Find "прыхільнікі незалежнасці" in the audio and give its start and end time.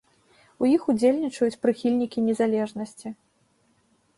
1.65-3.07